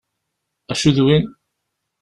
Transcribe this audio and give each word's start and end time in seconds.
Acu 0.71 0.89
d 0.95 0.97
win? 1.05 1.23